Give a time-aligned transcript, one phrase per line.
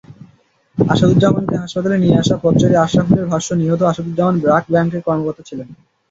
[0.77, 5.67] আসাদুজ্জামানকে হাসপাতালে নিয়ে আসা পথচারী আশরাফুলের ভাষ্য, নিহত আসাদুজ্জামান ব্র্যাক ব্যাংকের কর্মকর্তা ছিলেন।